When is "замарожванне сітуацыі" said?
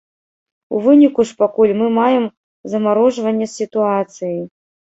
2.73-4.35